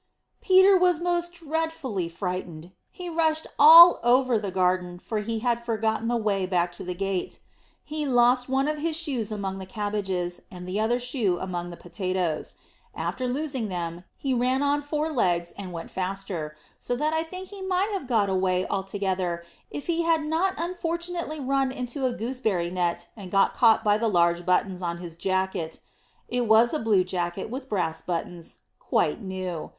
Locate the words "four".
14.81-15.11